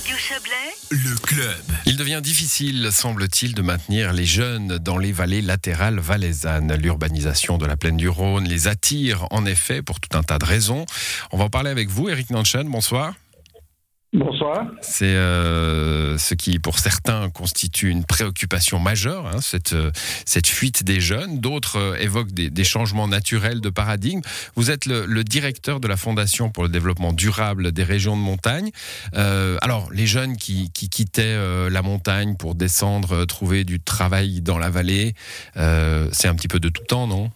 Radio 0.00 0.16
Chablais, 0.16 0.74
Le 0.88 1.14
club. 1.14 1.62
Il 1.84 1.98
devient 1.98 2.20
difficile, 2.22 2.88
semble-t-il, 2.90 3.54
de 3.54 3.60
maintenir 3.60 4.14
les 4.14 4.24
jeunes 4.24 4.78
dans 4.78 4.96
les 4.96 5.12
vallées 5.12 5.42
latérales 5.42 5.98
valaisannes. 5.98 6.74
L'urbanisation 6.74 7.58
de 7.58 7.66
la 7.66 7.76
plaine 7.76 7.98
du 7.98 8.08
Rhône 8.08 8.48
les 8.48 8.66
attire 8.66 9.26
en 9.30 9.44
effet 9.44 9.82
pour 9.82 10.00
tout 10.00 10.16
un 10.16 10.22
tas 10.22 10.38
de 10.38 10.46
raisons. 10.46 10.86
On 11.32 11.36
va 11.36 11.44
en 11.44 11.50
parler 11.50 11.68
avec 11.68 11.90
vous, 11.90 12.08
Eric 12.08 12.30
Nanchen. 12.30 12.66
Bonsoir. 12.70 13.12
Bonsoir. 14.12 14.66
C'est 14.80 15.14
euh, 15.14 16.18
ce 16.18 16.34
qui, 16.34 16.58
pour 16.58 16.80
certains, 16.80 17.30
constitue 17.30 17.90
une 17.90 18.04
préoccupation 18.04 18.80
majeure, 18.80 19.28
hein, 19.28 19.40
cette, 19.40 19.72
euh, 19.72 19.92
cette 20.26 20.48
fuite 20.48 20.82
des 20.82 21.00
jeunes. 21.00 21.38
D'autres 21.38 21.76
euh, 21.76 21.96
évoquent 21.96 22.32
des, 22.32 22.50
des 22.50 22.64
changements 22.64 23.06
naturels 23.06 23.60
de 23.60 23.70
paradigme. 23.70 24.20
Vous 24.56 24.72
êtes 24.72 24.86
le, 24.86 25.06
le 25.06 25.22
directeur 25.22 25.78
de 25.78 25.86
la 25.86 25.96
Fondation 25.96 26.50
pour 26.50 26.64
le 26.64 26.68
développement 26.68 27.12
durable 27.12 27.70
des 27.70 27.84
régions 27.84 28.16
de 28.16 28.22
montagne. 28.22 28.72
Euh, 29.14 29.58
alors, 29.62 29.88
les 29.92 30.08
jeunes 30.08 30.36
qui, 30.36 30.72
qui 30.72 30.88
quittaient 30.88 31.22
euh, 31.22 31.70
la 31.70 31.82
montagne 31.82 32.34
pour 32.36 32.56
descendre, 32.56 33.24
trouver 33.26 33.62
du 33.62 33.78
travail 33.78 34.40
dans 34.40 34.58
la 34.58 34.70
vallée, 34.70 35.14
euh, 35.56 36.08
c'est 36.10 36.26
un 36.26 36.34
petit 36.34 36.48
peu 36.48 36.58
de 36.58 36.68
tout 36.68 36.82
temps, 36.82 37.06
non? 37.06 37.30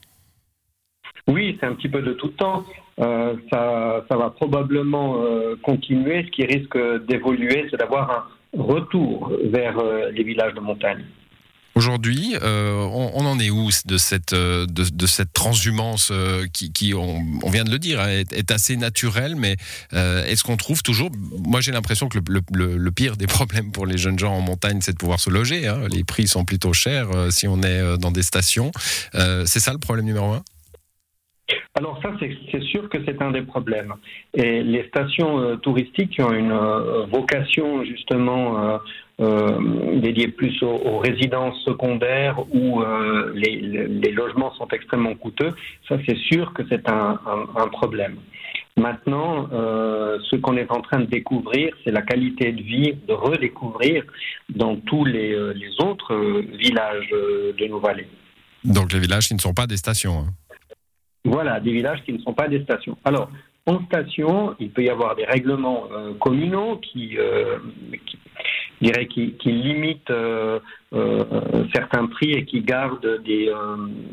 Oui, 1.28 1.56
c'est 1.60 1.66
un 1.66 1.74
petit 1.74 1.88
peu 1.88 2.02
de 2.02 2.14
tout 2.14 2.28
temps. 2.30 2.64
Euh, 3.00 3.34
ça, 3.50 4.16
va 4.16 4.30
probablement 4.30 5.22
euh, 5.22 5.56
continuer. 5.62 6.24
Ce 6.24 6.30
qui 6.30 6.44
risque 6.44 6.78
d'évoluer, 7.08 7.66
c'est 7.70 7.76
d'avoir 7.76 8.10
un 8.10 8.24
retour 8.58 9.32
vers 9.44 9.78
euh, 9.78 10.10
les 10.12 10.22
villages 10.22 10.54
de 10.54 10.60
montagne. 10.60 11.04
Aujourd'hui, 11.76 12.36
on, 12.40 13.26
en 13.26 13.40
est 13.40 13.50
où 13.50 13.68
de 13.84 13.96
cette, 13.96 14.32
transhumance 15.32 16.12
qui, 16.52 16.94
on, 16.94 17.50
vient 17.50 17.64
de 17.64 17.70
le 17.72 17.80
dire, 17.80 17.98
hein, 17.98 18.22
est, 18.30 18.52
assez 18.52 18.76
naturelle, 18.76 19.34
mais 19.34 19.56
est-ce 19.90 20.44
qu'on 20.44 20.56
trouve 20.56 20.84
toujours 20.84 21.10
Moi, 21.44 21.60
j'ai 21.60 21.72
l'impression 21.72 22.08
que 22.08 22.20
le, 22.20 22.90
pire 22.92 23.16
des 23.16 23.26
problèmes 23.26 23.72
pour 23.72 23.86
les 23.86 23.98
jeunes 23.98 24.20
gens 24.20 24.34
en 24.34 24.40
montagne, 24.40 24.78
c'est 24.82 24.92
de 24.92 24.98
pouvoir 24.98 25.18
se 25.18 25.30
loger. 25.30 25.66
Hein. 25.66 25.80
Les 25.90 26.04
prix 26.04 26.28
sont 26.28 26.44
plutôt 26.44 26.72
chers 26.72 27.08
si 27.30 27.48
on 27.48 27.60
est 27.60 27.98
dans 27.98 28.12
des 28.12 28.22
stations. 28.22 28.70
C'est 29.12 29.58
ça 29.58 29.72
le 29.72 29.78
problème 29.78 30.06
numéro 30.06 30.26
un? 30.26 30.44
Alors 31.74 32.00
ça, 32.02 32.12
c'est 32.20 32.62
sûr 32.62 32.88
que 32.88 32.98
c'est 33.04 33.20
un 33.20 33.30
des 33.30 33.42
problèmes. 33.42 33.94
Et 34.32 34.62
les 34.62 34.86
stations 34.88 35.40
euh, 35.40 35.56
touristiques 35.56 36.10
qui 36.10 36.22
ont 36.22 36.32
une 36.32 36.52
euh, 36.52 37.04
vocation 37.06 37.84
justement 37.84 38.80
euh, 39.20 39.98
dédiée 40.00 40.28
plus 40.28 40.62
aux, 40.62 40.98
résidences 40.98 41.58
secondaires 41.64 42.38
où 42.54 42.82
les, 43.34 44.12
logements 44.12 44.52
sont 44.54 44.68
extrêmement 44.68 45.14
coûteux, 45.14 45.52
ça 45.88 45.96
c'est 46.06 46.16
sûr 46.16 46.52
que 46.52 46.62
c'est 46.68 46.88
un, 46.88 47.18
problème. 47.72 48.16
Maintenant, 48.76 49.48
ce 49.50 50.36
qu'on 50.36 50.56
est 50.56 50.70
en 50.70 50.80
train 50.80 51.00
de 51.00 51.06
découvrir, 51.06 51.72
c'est 51.84 51.92
la 51.92 52.02
qualité 52.02 52.50
de 52.52 52.62
vie, 52.62 52.94
de 53.06 53.12
redécouvrir 53.12 54.04
dans 54.48 54.76
tous 54.76 55.04
les, 55.04 55.36
autres 55.80 56.14
villages 56.58 57.10
de 57.10 57.66
nos 57.68 57.78
vallées. 57.78 58.08
Donc 58.64 58.92
les 58.92 58.98
villages 58.98 59.28
qui 59.28 59.34
ne 59.34 59.40
sont 59.40 59.54
pas 59.54 59.66
des 59.66 59.76
stations. 59.76 60.20
hein. 60.20 60.43
Voilà, 61.34 61.58
des 61.58 61.72
villages 61.72 62.00
qui 62.04 62.12
ne 62.12 62.18
sont 62.18 62.32
pas 62.32 62.46
des 62.46 62.62
stations. 62.62 62.96
Alors, 63.04 63.28
en 63.66 63.84
station, 63.86 64.54
il 64.60 64.70
peut 64.70 64.84
y 64.84 64.88
avoir 64.88 65.16
des 65.16 65.24
règlements 65.24 65.88
euh, 65.90 66.14
communaux 66.14 66.76
qui, 66.76 67.18
euh, 67.18 67.58
qui, 68.06 68.18
dirais, 68.80 69.08
qui, 69.08 69.34
limitent 69.44 70.12
euh, 70.12 70.60
certains 71.74 72.06
prix 72.06 72.30
et 72.34 72.44
qui 72.44 72.60
gardent 72.60 73.20
des, 73.24 73.50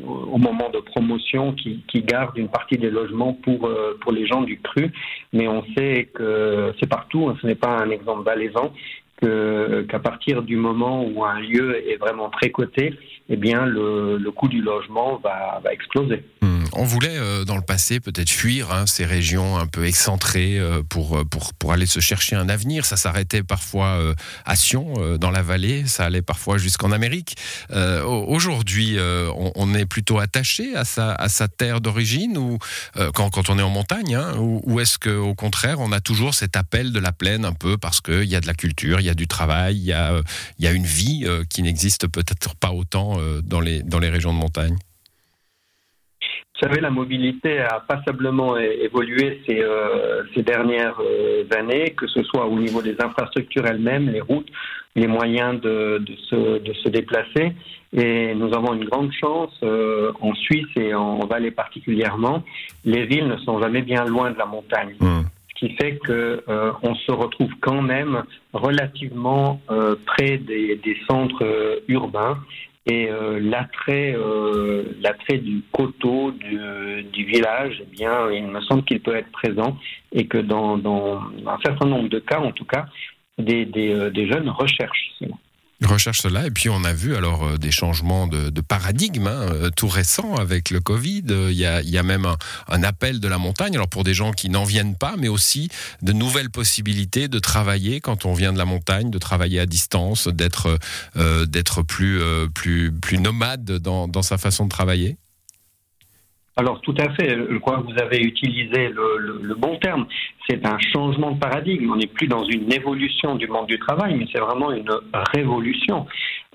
au 0.04 0.36
moment 0.36 0.68
de 0.70 0.80
promotion, 0.80 1.52
qui, 1.52 1.84
qui 1.86 2.02
gardent 2.02 2.36
une 2.36 2.48
partie 2.48 2.76
des 2.76 2.90
logements 2.90 3.34
pour, 3.34 3.70
pour 4.00 4.10
les 4.10 4.26
gens 4.26 4.42
du 4.42 4.58
cru. 4.58 4.90
Mais 5.32 5.46
on 5.46 5.62
sait 5.76 6.08
que 6.12 6.74
c'est 6.80 6.88
partout, 6.88 7.28
hein, 7.28 7.36
ce 7.40 7.46
n'est 7.46 7.54
pas 7.54 7.70
un 7.70 7.90
exemple 7.90 8.24
valaisan, 8.24 8.72
qu'à 9.20 10.00
partir 10.00 10.42
du 10.42 10.56
moment 10.56 11.04
où 11.04 11.24
un 11.24 11.38
lieu 11.38 11.88
est 11.88 11.98
vraiment 11.98 12.30
très 12.30 12.50
coté, 12.50 12.94
eh 13.28 13.36
bien, 13.36 13.64
le, 13.64 14.16
le 14.16 14.30
coût 14.32 14.48
du 14.48 14.60
logement 14.60 15.20
va, 15.22 15.60
va 15.62 15.72
exploser. 15.72 16.24
Hmm. 16.40 16.51
On 16.74 16.84
voulait 16.84 17.16
euh, 17.16 17.44
dans 17.44 17.56
le 17.56 17.62
passé 17.62 18.00
peut-être 18.00 18.30
fuir 18.30 18.72
hein, 18.72 18.86
ces 18.86 19.04
régions 19.04 19.58
un 19.58 19.66
peu 19.66 19.86
excentrées 19.86 20.58
euh, 20.58 20.82
pour, 20.82 21.18
euh, 21.18 21.24
pour, 21.24 21.52
pour 21.54 21.72
aller 21.72 21.86
se 21.86 22.00
chercher 22.00 22.34
un 22.34 22.48
avenir. 22.48 22.86
Ça 22.86 22.96
s'arrêtait 22.96 23.42
parfois 23.42 24.14
à 24.44 24.56
Sion, 24.56 24.94
dans 25.18 25.30
la 25.30 25.42
vallée, 25.42 25.86
ça 25.86 26.04
allait 26.04 26.22
parfois 26.22 26.58
jusqu'en 26.58 26.92
Amérique. 26.92 27.36
Au- 27.70 28.24
Aujourd'hui, 28.28 28.96
on, 29.56 29.74
est 29.74 29.86
plutôt 29.86 30.18
attaché 30.18 30.74
à 30.76 30.84
sa, 30.84 31.12
à 31.12 31.28
sa 31.28 31.48
terre 31.48 31.80
d'origine 31.80 32.38
ou 32.38 32.58
quand, 33.14 33.30
quand 33.30 33.50
on 33.50 33.58
est 33.58 33.62
en 33.62 33.70
montagne, 33.70 34.14
hein, 34.14 34.34
ou, 34.38 34.80
est-ce 34.80 34.98
qu'au 34.98 35.34
contraire, 35.34 35.80
on 35.80 35.92
a 35.92 36.00
toujours 36.00 36.34
cet 36.34 36.56
appel 36.56 36.92
de 36.92 36.98
la 36.98 37.12
plaine 37.12 37.44
un 37.44 37.52
peu 37.52 37.76
parce 37.76 38.00
qu'il 38.00 38.24
y 38.24 38.36
a 38.36 38.40
de 38.40 38.46
la 38.46 38.54
culture, 38.54 39.00
il 39.00 39.06
y 39.06 39.10
a 39.10 39.14
du 39.14 39.26
travail, 39.26 39.76
il 39.76 39.84
y 39.84 39.92
a, 39.92 40.20
y 40.58 40.66
a 40.66 40.72
une 40.72 40.86
vie 40.86 41.26
qui 41.48 41.62
n'existe 41.62 42.06
peut-être 42.08 42.54
pas 42.56 42.72
autant 42.72 43.18
dans, 43.42 43.60
les, 43.60 43.82
dans 43.82 43.98
les 43.98 44.10
régions 44.10 44.32
de 44.32 44.38
montagne? 44.38 44.76
Vous 46.62 46.68
savez, 46.68 46.80
la 46.80 46.90
mobilité 46.90 47.58
a 47.58 47.80
passablement 47.80 48.56
évolué 48.56 49.42
ces, 49.44 49.60
euh, 49.60 50.22
ces 50.32 50.44
dernières 50.44 50.94
euh, 51.00 51.42
années, 51.58 51.90
que 51.90 52.06
ce 52.06 52.22
soit 52.22 52.46
au 52.46 52.56
niveau 52.56 52.80
des 52.80 52.94
infrastructures 53.02 53.66
elles-mêmes, 53.66 54.08
les 54.08 54.20
routes, 54.20 54.46
les 54.94 55.08
moyens 55.08 55.60
de, 55.60 55.98
de, 55.98 56.14
se, 56.30 56.60
de 56.60 56.72
se 56.72 56.88
déplacer. 56.88 57.52
Et 57.92 58.32
nous 58.36 58.54
avons 58.54 58.74
une 58.74 58.84
grande 58.84 59.10
chance 59.12 59.58
euh, 59.64 60.12
en 60.20 60.34
Suisse 60.34 60.68
et 60.76 60.94
en 60.94 61.26
Valais 61.26 61.50
particulièrement. 61.50 62.44
Les 62.84 63.06
villes 63.06 63.26
ne 63.26 63.38
sont 63.38 63.60
jamais 63.60 63.82
bien 63.82 64.04
loin 64.04 64.30
de 64.30 64.38
la 64.38 64.46
montagne 64.46 64.94
ce 65.62 65.66
qui 65.66 65.74
fait 65.74 65.96
que 65.96 66.42
euh, 66.48 66.72
on 66.82 66.94
se 66.94 67.12
retrouve 67.12 67.50
quand 67.60 67.82
même 67.82 68.22
relativement 68.52 69.60
euh, 69.70 69.94
près 70.06 70.38
des, 70.38 70.76
des 70.76 70.96
centres 71.08 71.44
euh, 71.44 71.80
urbains 71.88 72.38
et 72.86 73.08
euh, 73.08 73.38
l'attrait 73.40 74.14
euh, 74.16 74.84
l'attrait 75.00 75.38
du 75.38 75.62
coteau 75.70 76.32
du, 76.32 76.58
du 77.12 77.24
village 77.24 77.80
eh 77.80 77.86
bien 77.86 78.30
il 78.30 78.46
me 78.46 78.60
semble 78.62 78.82
qu'il 78.84 79.00
peut 79.00 79.14
être 79.14 79.30
présent 79.30 79.76
et 80.10 80.26
que 80.26 80.38
dans, 80.38 80.76
dans 80.76 81.20
un 81.46 81.58
certain 81.64 81.86
nombre 81.86 82.08
de 82.08 82.18
cas 82.18 82.40
en 82.40 82.50
tout 82.50 82.64
cas 82.64 82.86
des, 83.38 83.64
des, 83.64 83.92
euh, 83.92 84.10
des 84.10 84.26
jeunes 84.30 84.48
recherchent 84.48 85.12
cela. 85.18 85.34
Recherche 85.86 86.20
cela. 86.20 86.46
Et 86.46 86.50
puis 86.50 86.68
on 86.68 86.84
a 86.84 86.92
vu 86.92 87.16
alors 87.16 87.44
euh, 87.44 87.58
des 87.58 87.70
changements 87.70 88.26
de, 88.26 88.50
de 88.50 88.60
paradigme 88.60 89.26
hein, 89.26 89.48
euh, 89.52 89.70
tout 89.70 89.88
récents 89.88 90.34
avec 90.36 90.70
le 90.70 90.80
Covid. 90.80 91.24
Euh, 91.30 91.50
Il 91.50 91.58
y 91.58 91.66
a, 91.66 91.82
il 91.82 91.90
y 91.90 91.98
a 91.98 92.02
même 92.02 92.26
un, 92.26 92.36
un 92.68 92.82
appel 92.82 93.20
de 93.20 93.28
la 93.28 93.38
montagne, 93.38 93.74
alors 93.74 93.88
pour 93.88 94.04
des 94.04 94.14
gens 94.14 94.32
qui 94.32 94.48
n'en 94.48 94.64
viennent 94.64 94.96
pas, 94.96 95.14
mais 95.18 95.28
aussi 95.28 95.68
de 96.02 96.12
nouvelles 96.12 96.50
possibilités 96.50 97.28
de 97.28 97.38
travailler 97.38 98.00
quand 98.00 98.24
on 98.26 98.34
vient 98.34 98.52
de 98.52 98.58
la 98.58 98.64
montagne, 98.64 99.10
de 99.10 99.18
travailler 99.18 99.60
à 99.60 99.66
distance, 99.66 100.28
d'être 100.28 100.78
euh, 101.16 101.46
d'être 101.46 101.82
plus, 101.82 102.20
euh, 102.20 102.46
plus, 102.48 102.92
plus 102.92 103.18
nomade 103.18 103.64
dans, 103.64 104.08
dans 104.08 104.22
sa 104.22 104.38
façon 104.38 104.64
de 104.64 104.70
travailler. 104.70 105.16
Alors 106.56 106.80
tout 106.82 106.94
à 106.98 107.08
fait, 107.14 107.30
je 107.30 107.56
crois 107.58 107.78
que 107.78 107.92
vous 107.92 107.98
avez 108.02 108.18
utilisé 108.20 108.88
le, 108.90 109.54
bon 109.54 109.76
terme. 109.78 110.06
C'est 110.48 110.66
un 110.66 110.78
changement 110.92 111.30
de 111.32 111.38
paradigme. 111.38 111.90
On 111.92 111.96
n'est 111.96 112.06
plus 112.06 112.26
dans 112.26 112.44
une 112.44 112.70
évolution 112.72 113.36
du 113.36 113.46
monde 113.46 113.66
du 113.68 113.78
travail, 113.78 114.16
mais 114.16 114.26
c'est 114.32 114.40
vraiment 114.40 114.70
une 114.70 114.90
révolution. 115.34 116.06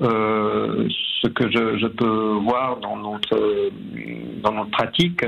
Euh, 0.01 0.87
ce 1.21 1.27
que 1.29 1.49
je, 1.49 1.87
peux 1.87 2.33
voir 2.43 2.77
dans 2.77 2.95
notre 2.97 3.71
dans 4.43 4.51
notre 4.51 4.69
pratique, 4.69 5.21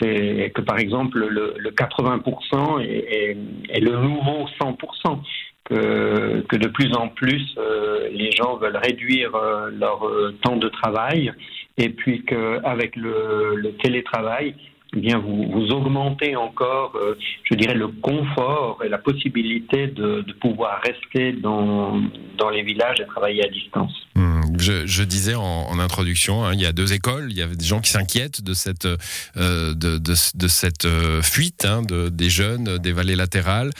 c'est 0.00 0.52
que 0.54 0.60
par 0.60 0.78
exemple 0.78 1.18
le, 1.18 1.54
le 1.58 1.70
80% 1.70 2.82
est, 2.82 2.86
est- 2.86 3.36
est 3.70 3.80
le 3.80 3.96
nouveau 3.96 4.46
100%. 4.60 5.18
Que, 5.66 6.42
que 6.46 6.56
de 6.56 6.68
plus 6.68 6.94
en 6.94 7.08
plus 7.08 7.42
euh, 7.56 8.10
les 8.12 8.30
gens 8.32 8.56
veulent 8.58 8.76
réduire 8.76 9.34
euh, 9.34 9.70
leur 9.70 10.06
euh, 10.06 10.36
temps 10.42 10.56
de 10.56 10.68
travail 10.68 11.32
et 11.76 11.90
puis 11.90 12.24
qu'avec 12.24 12.96
le, 12.96 13.74
télétravail, 13.82 14.54
eh 14.96 15.00
bien 15.00 15.18
vous, 15.18 15.66
augmentez 15.70 16.36
encore, 16.36 16.92
euh, 16.94 17.16
je 17.50 17.56
dirais, 17.56 17.74
le 17.74 17.88
confort 17.88 18.80
et 18.84 18.88
la 18.88 18.98
possibilité 18.98 19.88
de, 19.88 20.24
pouvoir 20.40 20.80
rester 20.82 21.32
dans, 21.32 22.00
dans 22.38 22.50
les 22.50 22.62
villages 22.62 23.00
et 23.00 23.06
travailler 23.06 23.44
à 23.44 23.48
distance. 23.48 23.92
Hmm, 24.14 24.42
Je, 24.56 25.02
disais 25.02 25.34
en, 25.34 25.78
introduction, 25.80 26.44
hein, 26.44 26.52
il 26.54 26.60
y 26.60 26.66
a 26.66 26.72
deux 26.72 26.92
écoles. 26.92 27.26
Il 27.30 27.36
y 27.36 27.42
a 27.42 27.46
des 27.46 27.64
gens 27.64 27.80
qui 27.80 27.90
s'inquiètent 27.90 28.42
de 28.42 28.54
cette 28.54 28.86
euh, 28.86 29.74
de, 29.74 30.14
cette 30.48 30.84
euh, 30.84 31.22
fuite 31.22 31.64
hein, 31.64 31.82
de, 31.82 32.08
des 32.08 32.30
jeunes 32.30 32.78
des 32.78 32.92
vallées 32.92 33.16
latérales. 33.16 33.70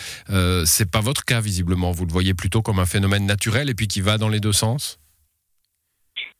C'est 0.64 0.90
pas 0.90 1.00
votre 1.00 1.24
cas 1.24 1.40
visiblement. 1.40 1.92
Vous 1.92 2.06
le 2.06 2.12
voyez 2.12 2.34
plutôt 2.34 2.60
comme 2.62 2.80
un 2.80 2.86
phénomène 2.86 3.26
naturel 3.26 3.70
et 3.70 3.74
puis 3.74 3.86
qui 3.86 4.00
va 4.00 4.18
dans 4.18 4.28
les 4.28 4.40
deux 4.40 4.52
sens? 4.52 4.98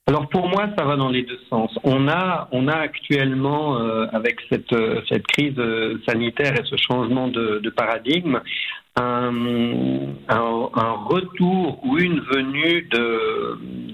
Alors 0.06 0.28
pour 0.28 0.46
moi, 0.48 0.68
ça 0.76 0.84
va 0.84 0.96
dans 0.96 1.08
les 1.08 1.22
deux 1.22 1.38
sens. 1.48 1.70
On 1.82 2.08
a, 2.08 2.48
on 2.52 2.68
a 2.68 2.74
actuellement, 2.76 3.78
euh, 3.80 4.04
avec 4.12 4.38
cette, 4.50 4.70
euh, 4.74 5.00
cette 5.08 5.26
crise 5.26 5.54
euh, 5.58 5.98
sanitaire 6.06 6.52
et 6.60 6.64
ce 6.64 6.76
changement 6.76 7.28
de, 7.28 7.58
de 7.60 7.70
paradigme, 7.70 8.38
un, 8.96 9.32
un, 10.28 10.68
un 10.74 10.92
retour 11.08 11.80
ou 11.84 11.96
une 11.98 12.20
venue 12.20 12.86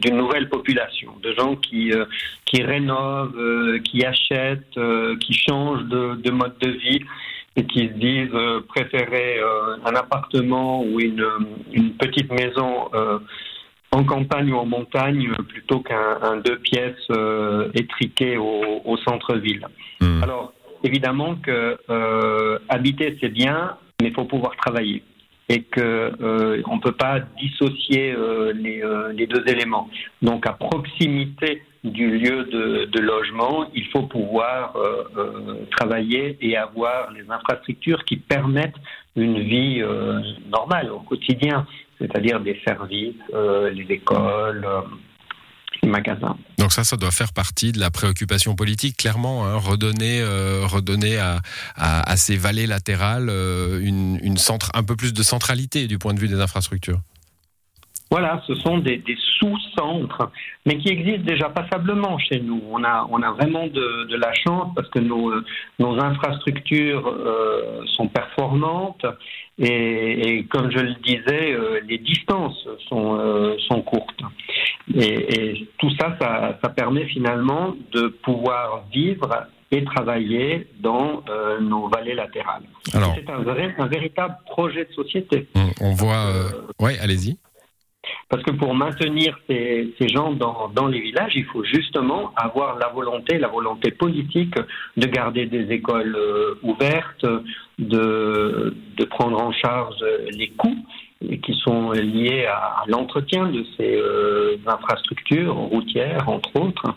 d'une 0.02 0.16
nouvelle 0.16 0.48
population, 0.48 1.12
de 1.22 1.32
gens 1.32 1.54
qui, 1.54 1.92
euh, 1.92 2.04
qui 2.44 2.60
rénovent, 2.64 3.38
euh, 3.38 3.78
qui 3.78 4.04
achètent, 4.04 4.76
euh, 4.78 5.16
qui 5.18 5.32
changent 5.32 5.84
de, 5.84 6.16
de 6.16 6.30
mode 6.32 6.58
de 6.60 6.70
vie. 6.70 7.00
et 7.56 7.64
qui 7.64 7.88
se 7.88 7.92
disent 7.94 8.38
préférer 8.68 9.40
un 9.84 9.94
appartement 9.96 10.84
ou 10.84 11.00
une, 11.00 11.26
une 11.72 11.90
petite 11.94 12.30
maison 12.32 12.88
en 13.92 14.04
campagne 14.04 14.52
ou 14.52 14.56
en 14.56 14.66
montagne 14.66 15.32
plutôt 15.48 15.80
qu'un 15.80 16.36
deux 16.44 16.58
pièces 16.58 17.08
étriqué 17.74 18.36
au, 18.36 18.82
au 18.84 18.96
centre-ville. 18.98 19.66
Mmh. 20.00 20.22
Alors, 20.22 20.52
évidemment 20.84 21.34
que 21.36 21.76
habiter, 22.68 23.18
c'est 23.20 23.30
bien, 23.30 23.76
mais 24.00 24.08
il 24.08 24.14
faut 24.14 24.26
pouvoir 24.26 24.54
travailler 24.56 25.02
et 25.50 25.62
que 25.64 26.12
euh, 26.22 26.62
ne 26.62 26.80
peut 26.80 26.92
pas 26.92 27.18
dissocier 27.40 28.12
euh, 28.12 28.52
les, 28.52 28.82
euh, 28.84 29.12
les, 29.12 29.26
deux 29.26 29.42
éléments. 29.48 29.90
Donc 30.22 30.46
à 30.46 30.52
proximité 30.52 31.62
du 31.82 32.18
lieu 32.18 32.44
de, 32.44 32.84
de 32.84 33.00
logement, 33.00 33.66
il 33.74 33.84
faut 33.86 34.02
pouvoir 34.02 34.76
travailler 35.70 36.36
et 36.42 36.54
avoir 36.56 37.10
les 37.10 37.24
infrastructures 37.30 38.04
qui 38.04 38.18
permettent 38.18 38.76
une 39.16 39.40
vie 39.40 39.82
normale 40.50 40.90
au 40.90 41.00
quotidien, 41.00 41.66
c'est-à-dire 41.98 42.40
des 42.40 42.58
services, 42.64 43.14
les 43.32 43.86
écoles 43.90 44.66
magasins. 45.86 46.36
Donc 46.58 46.72
ça, 46.72 46.84
ça 46.84 46.96
doit 46.96 47.10
faire 47.10 47.32
partie 47.32 47.72
de 47.72 47.80
la 47.80 47.90
préoccupation 47.90 48.54
politique, 48.54 48.96
clairement, 48.96 49.46
hein, 49.46 49.56
redonner, 49.56 50.20
euh, 50.20 50.66
redonner 50.66 51.18
à, 51.18 52.16
ces 52.16 52.36
vallées 52.36 52.66
latérales 52.66 53.28
euh, 53.30 53.80
une 53.80 54.36
centre, 54.36 54.70
un 54.74 54.82
peu 54.82 54.96
plus 54.96 55.12
de 55.12 55.22
centralité 55.22 55.86
du 55.86 55.98
point 55.98 56.14
de 56.14 56.20
vue 56.20 56.28
des 56.28 56.40
infrastructures. 56.40 57.00
Voilà, 58.10 58.42
ce 58.48 58.56
sont 58.56 58.78
des, 58.78 58.96
des 58.98 59.16
sous-centres, 59.38 60.32
mais 60.66 60.78
qui 60.78 60.88
existent 60.88 61.24
déjà 61.24 61.48
passablement 61.48 62.18
chez 62.18 62.40
nous. 62.40 62.60
On 62.68 62.82
a, 62.82 63.06
on 63.08 63.22
a 63.22 63.30
vraiment 63.30 63.68
de, 63.68 64.08
de 64.08 64.16
la 64.16 64.32
chance 64.34 64.72
parce 64.74 64.88
que 64.88 64.98
nos, 64.98 65.32
nos 65.78 66.00
infrastructures 66.00 67.06
euh, 67.06 67.84
sont 67.86 68.08
performantes 68.08 69.06
et, 69.58 70.38
et, 70.38 70.44
comme 70.46 70.72
je 70.72 70.78
le 70.78 70.94
disais, 70.94 71.52
euh, 71.52 71.80
les 71.86 71.98
distances 71.98 72.66
sont, 72.88 73.16
euh, 73.16 73.56
sont 73.68 73.80
courtes. 73.82 74.22
Et, 74.92 75.52
et 75.52 75.68
tout 75.78 75.90
ça, 75.90 76.16
ça, 76.20 76.58
ça, 76.60 76.68
permet 76.70 77.04
finalement 77.04 77.76
de 77.92 78.08
pouvoir 78.08 78.86
vivre 78.92 79.46
et 79.70 79.84
travailler 79.84 80.66
dans 80.80 81.22
nos 81.60 81.86
vallées 81.88 82.14
latérales. 82.14 82.64
C'est 82.86 83.30
un 83.30 83.86
véritable 83.86 84.34
projet 84.46 84.84
de 84.86 84.92
société. 84.94 85.46
On 85.80 85.92
voit. 85.92 86.26
oui, 86.80 86.94
allez-y. 87.00 87.36
Parce 88.30 88.44
que 88.44 88.52
pour 88.52 88.74
maintenir 88.76 89.36
ces, 89.48 89.92
gens 90.08 90.32
dans, 90.32 90.86
les 90.86 91.00
villages, 91.00 91.32
il 91.34 91.44
faut 91.46 91.64
justement 91.64 92.32
avoir 92.36 92.78
la 92.78 92.86
volonté, 92.88 93.38
la 93.38 93.48
volonté 93.48 93.90
politique 93.90 94.54
de 94.96 95.06
garder 95.06 95.46
des 95.46 95.72
écoles 95.72 96.14
euh, 96.16 96.54
ouvertes, 96.62 97.26
de, 97.80 98.72
prendre 99.10 99.42
en 99.42 99.50
charge 99.50 99.96
les 100.30 100.50
coûts 100.50 100.86
qui 101.42 101.54
sont 101.64 101.90
liés 101.90 102.46
à, 102.46 102.84
l'entretien 102.86 103.46
de 103.46 103.64
ces 103.76 103.96
euh, 103.96 104.56
infrastructures 104.64 105.56
routières, 105.56 106.28
entre 106.28 106.54
autres. 106.54 106.94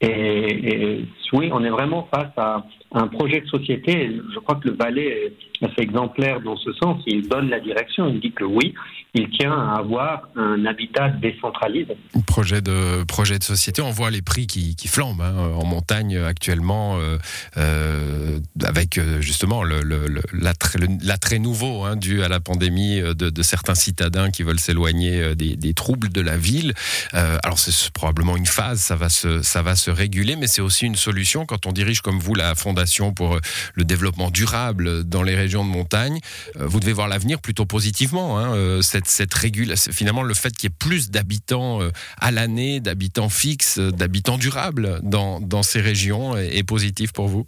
Et, 0.00 1.04
oui, 1.34 1.50
on 1.52 1.62
est 1.62 1.70
vraiment 1.70 2.08
face 2.12 2.32
à 2.38 2.64
un 2.92 3.06
projet 3.06 3.40
de 3.40 3.46
société. 3.46 4.20
Je 4.34 4.38
crois 4.40 4.56
que 4.56 4.68
le 4.68 4.74
Valais 4.74 5.32
est 5.62 5.64
assez 5.64 5.82
exemplaire 5.82 6.40
dans 6.40 6.56
ce 6.56 6.72
sens. 6.72 7.02
Il 7.06 7.28
donne 7.28 7.48
la 7.48 7.60
direction. 7.60 8.08
Il 8.08 8.20
dit 8.20 8.32
que 8.32 8.44
oui, 8.44 8.74
il 9.14 9.28
tient 9.30 9.52
à 9.52 9.78
avoir 9.78 10.28
un 10.36 10.64
habitat 10.66 11.10
décentralisé. 11.10 11.96
Projet 12.26 12.60
de, 12.60 13.04
projet 13.04 13.38
de 13.38 13.44
société, 13.44 13.82
on 13.82 13.90
voit 13.90 14.10
les 14.10 14.22
prix 14.22 14.46
qui, 14.46 14.74
flambent 14.88 15.20
hein, 15.20 15.52
en 15.54 15.64
montagne 15.64 16.16
actuellement, 16.16 16.98
euh, 16.98 17.18
euh, 17.56 18.38
avec 18.62 18.98
euh, 18.98 19.20
justement 19.20 19.62
l'attrait 19.62 21.38
nouveau 21.38 21.84
hein, 21.84 21.96
dû 21.96 22.22
à 22.22 22.28
la 22.28 22.40
pandémie 22.40 23.00
de, 23.00 23.42
certains 23.42 23.74
citadins 23.74 24.30
qui 24.30 24.42
veulent 24.42 24.60
s'éloigner 24.60 25.34
des, 25.34 25.74
troubles 25.74 26.08
de 26.10 26.20
la 26.20 26.36
ville. 26.36 26.74
Alors 27.12 27.58
c'est 27.58 27.92
probablement 27.92 28.36
une 28.36 28.46
phase, 28.46 28.80
ça 28.80 28.96
va 28.96 29.08
se, 29.08 29.42
ça 29.42 29.62
va 29.62 29.76
se 29.76 29.90
réguler, 29.90 30.36
mais 30.36 30.46
c'est 30.46 30.62
aussi 30.62 30.86
une 30.86 30.96
solution 30.96 31.46
quand 31.46 31.66
on 31.66 31.72
dirige 31.72 32.00
comme 32.00 32.18
vous 32.18 32.34
la 32.34 32.54
Fondation 32.54 32.79
pour 33.14 33.38
le 33.74 33.84
développement 33.84 34.30
durable 34.30 35.04
dans 35.04 35.22
les 35.22 35.34
régions 35.34 35.64
de 35.64 35.70
montagne. 35.70 36.18
Vous 36.56 36.80
devez 36.80 36.92
voir 36.92 37.08
l'avenir 37.08 37.40
plutôt 37.40 37.66
positivement. 37.66 38.38
Hein, 38.38 38.80
cette, 38.82 39.34
régulation, 39.34 39.92
finalement 39.92 40.22
le 40.22 40.34
fait 40.34 40.50
qu'il 40.50 40.70
y 40.70 40.72
ait 40.72 40.76
plus 40.78 41.10
d'habitants 41.10 41.82
euh, 41.82 41.90
à 42.20 42.30
l'année, 42.30 42.80
d'habitants 42.80 43.28
fixes, 43.28 43.78
euh, 43.78 43.90
d'habitants 43.90 44.38
durables 44.38 45.00
dans, 45.02 45.40
dans 45.40 45.62
ces 45.62 45.80
régions 45.80 46.36
est, 46.36 46.66
positif 46.66 47.12
pour 47.12 47.26
vous? 47.26 47.46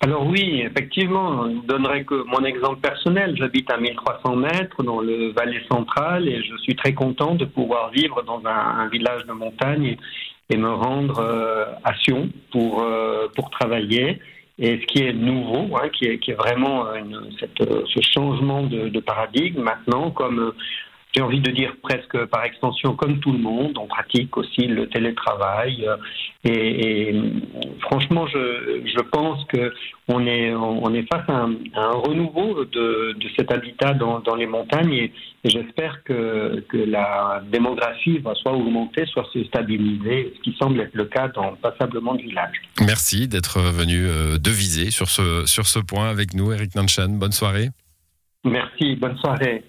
Alors 0.00 0.26
oui, 0.26 0.60
effectivement, 0.60 1.48
je 1.48 1.66
donnerai 1.66 2.04
que 2.04 2.24
mon 2.26 2.44
exemple 2.44 2.80
personnel. 2.80 3.34
J'habite 3.38 3.70
à 3.70 3.78
1300 3.78 4.36
mètres 4.36 4.82
dans 4.82 5.00
le 5.00 5.32
Valais 5.32 5.62
central 5.70 6.28
et 6.28 6.42
je 6.42 6.56
suis 6.58 6.76
très 6.76 6.92
content 6.92 7.34
de 7.34 7.46
pouvoir 7.46 7.90
vivre 7.90 8.22
dans 8.22 8.42
un, 8.44 8.86
village 8.88 9.24
de 9.24 9.32
montagne 9.32 9.96
et, 10.50 10.56
me 10.56 10.70
rendre 10.70 11.18
euh, 11.18 11.64
à 11.84 11.94
Sion 11.94 12.28
pour, 12.52 12.86
pour 13.34 13.50
travailler. 13.50 14.20
Et 14.58 14.80
ce 14.80 14.86
qui 14.86 15.02
est 15.02 15.12
nouveau, 15.12 15.76
hein, 15.76 15.88
qui, 15.88 16.06
est, 16.06 16.32
vraiment 16.34 16.94
une, 16.94 17.28
cette, 17.40 17.58
ce 17.58 18.00
changement 18.00 18.62
de, 18.62 19.00
paradigme 19.00 19.62
maintenant, 19.62 20.10
comme 20.12 20.52
j'ai 21.14 21.22
envie 21.22 21.40
de 21.40 21.50
dire 21.50 21.74
presque 21.82 22.24
par 22.26 22.44
extension, 22.44 22.96
comme 22.96 23.20
tout 23.20 23.32
le 23.32 23.38
monde, 23.38 23.78
on 23.78 23.86
pratique 23.86 24.36
aussi 24.36 24.66
le 24.66 24.88
télétravail. 24.88 25.86
Euh, 25.86 25.96
et, 26.44 27.08
et 27.10 27.22
franchement, 27.80 28.26
je, 28.26 28.82
je 28.84 29.00
pense 29.00 29.44
que 29.46 29.72
on 30.08 30.26
est, 30.26 30.54
on 30.54 30.92
est 30.92 31.06
face 31.10 31.26
à 31.28 31.32
un, 31.32 31.54
à 31.74 31.80
un 31.86 31.92
renouveau 31.92 32.64
de, 32.64 33.14
de, 33.18 33.28
cet 33.38 33.50
habitat 33.50 33.94
dans, 33.94 34.20
dans 34.20 34.34
les 34.34 34.46
montagnes 34.46 34.92
et, 34.92 35.12
et 35.44 35.48
j'espère 35.48 36.02
que, 36.04 36.62
que 36.68 36.76
la 36.76 37.42
démographie 37.50 38.18
va 38.18 38.34
soit 38.34 38.52
augmenter, 38.52 39.06
soit 39.06 39.26
se 39.32 39.42
stabiliser, 39.44 40.34
ce 40.36 40.42
qui 40.42 40.56
semble 40.58 40.80
être 40.80 40.94
le 40.94 41.06
cas 41.06 41.28
dans 41.28 41.54
passablement 41.56 42.14
de 42.14 42.22
villages. 42.22 42.60
Merci 42.80 43.28
d'être 43.28 43.60
venu 43.60 44.06
euh, 44.06 44.36
deviser 44.38 44.90
sur 44.90 45.08
ce, 45.08 45.46
sur 45.46 45.66
ce 45.66 45.78
point 45.78 46.10
avec 46.10 46.34
nous, 46.34 46.52
Eric 46.52 46.74
Nanchan. 46.74 47.08
Bonne 47.08 47.32
soirée. 47.32 47.68
Merci, 48.44 48.96
bonne 48.96 49.16
soirée. 49.18 49.64